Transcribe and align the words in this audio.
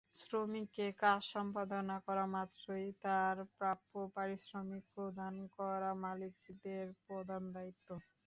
শ্রমিককে 0.19 0.85
কাজ 1.01 1.21
সম্পাদন 1.33 1.85
করামাত্রই 2.07 2.87
তাঁর 3.03 3.35
প্রাপ্য 3.57 3.91
পারিশ্রমিক 4.15 4.83
প্রদান 4.95 5.33
করা 5.57 5.91
মালিকের 6.03 6.87
প্রধান 7.05 7.43
দায়িত্ব। 7.55 7.87